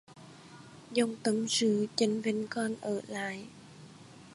[0.91, 3.45] Dòng tâm sự chênh vênh còn ở lại